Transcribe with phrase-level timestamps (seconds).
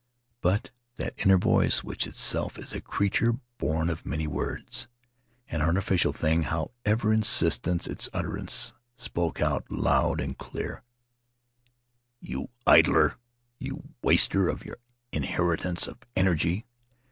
[0.41, 4.87] But that inner voice, which itself is a creature born of many words—
[5.51, 10.81] an artificial thing, however insistent its utterance— spoke out loud and clear:
[12.19, 13.17] "You idler!
[13.59, 14.77] You waster of your
[15.11, 16.65] inheritance of energy